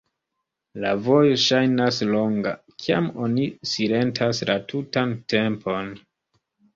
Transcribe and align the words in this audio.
La 0.83 0.91
vojo 1.07 1.33
ŝajnas 1.41 1.99
longa, 2.11 2.53
kiam 2.83 3.09
oni 3.25 3.45
silentas 3.73 4.41
la 4.51 4.55
tutan 4.73 5.13
tempon. 5.35 5.93